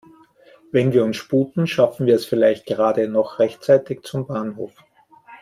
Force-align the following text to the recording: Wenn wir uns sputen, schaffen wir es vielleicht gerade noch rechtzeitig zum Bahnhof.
Wenn 0.71 0.93
wir 0.93 1.03
uns 1.05 1.17
sputen, 1.17 1.67
schaffen 1.67 2.07
wir 2.07 2.15
es 2.15 2.25
vielleicht 2.25 2.65
gerade 2.65 3.07
noch 3.07 3.37
rechtzeitig 3.37 4.01
zum 4.01 4.25
Bahnhof. 4.25 4.73